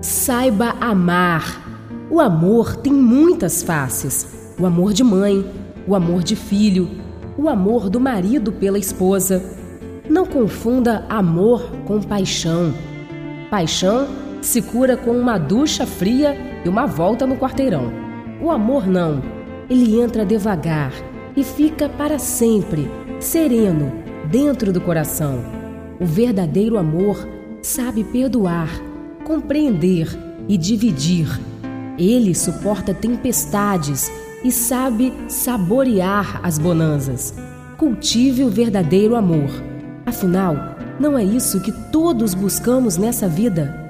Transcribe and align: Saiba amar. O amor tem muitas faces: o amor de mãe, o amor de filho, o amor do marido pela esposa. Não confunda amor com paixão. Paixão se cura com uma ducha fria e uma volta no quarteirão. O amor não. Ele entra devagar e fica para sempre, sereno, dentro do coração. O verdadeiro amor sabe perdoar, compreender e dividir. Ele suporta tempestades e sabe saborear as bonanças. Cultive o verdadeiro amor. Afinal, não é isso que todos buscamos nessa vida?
Saiba 0.00 0.76
amar. 0.80 1.60
O 2.08 2.20
amor 2.20 2.76
tem 2.76 2.92
muitas 2.92 3.62
faces: 3.62 4.54
o 4.58 4.64
amor 4.64 4.92
de 4.92 5.02
mãe, 5.02 5.44
o 5.86 5.94
amor 5.94 6.22
de 6.22 6.36
filho, 6.36 6.88
o 7.36 7.48
amor 7.48 7.90
do 7.90 7.98
marido 7.98 8.52
pela 8.52 8.78
esposa. 8.78 9.42
Não 10.08 10.24
confunda 10.24 11.04
amor 11.08 11.70
com 11.84 12.00
paixão. 12.00 12.72
Paixão 13.50 14.06
se 14.40 14.62
cura 14.62 14.96
com 14.96 15.10
uma 15.10 15.36
ducha 15.36 15.84
fria 15.84 16.36
e 16.64 16.68
uma 16.68 16.86
volta 16.86 17.26
no 17.26 17.36
quarteirão. 17.36 17.92
O 18.40 18.50
amor 18.50 18.86
não. 18.86 19.20
Ele 19.68 20.00
entra 20.00 20.24
devagar 20.24 20.92
e 21.36 21.42
fica 21.42 21.88
para 21.88 22.18
sempre, 22.18 22.90
sereno, 23.20 23.92
dentro 24.30 24.72
do 24.72 24.80
coração. 24.80 25.40
O 26.00 26.06
verdadeiro 26.06 26.78
amor 26.78 27.28
sabe 27.60 28.04
perdoar, 28.04 28.70
compreender 29.28 30.08
e 30.48 30.56
dividir. 30.56 31.28
Ele 31.98 32.34
suporta 32.34 32.94
tempestades 32.94 34.10
e 34.42 34.50
sabe 34.50 35.12
saborear 35.28 36.40
as 36.42 36.58
bonanças. 36.58 37.34
Cultive 37.76 38.42
o 38.42 38.48
verdadeiro 38.48 39.14
amor. 39.14 39.50
Afinal, 40.06 40.56
não 40.98 41.18
é 41.18 41.22
isso 41.22 41.60
que 41.60 41.70
todos 41.92 42.32
buscamos 42.32 42.96
nessa 42.96 43.28
vida? 43.28 43.87